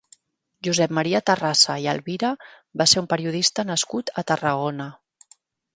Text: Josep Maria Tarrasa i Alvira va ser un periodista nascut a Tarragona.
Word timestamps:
Josep 0.67 0.95
Maria 0.99 1.21
Tarrasa 1.31 1.75
i 1.83 1.85
Alvira 1.93 2.33
va 2.83 2.89
ser 2.95 3.03
un 3.05 3.11
periodista 3.15 3.69
nascut 3.73 4.15
a 4.23 4.27
Tarragona. 4.33 4.91